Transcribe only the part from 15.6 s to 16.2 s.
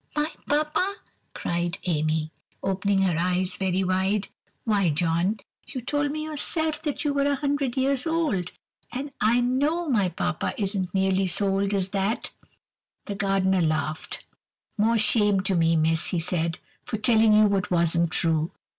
miss," he